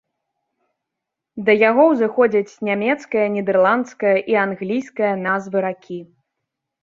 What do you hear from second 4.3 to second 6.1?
і англійская назвы ракі.